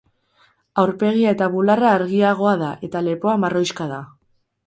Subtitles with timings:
[0.83, 4.01] Aurpegia eta bularra argiagoa da eta lepoa marroixka da.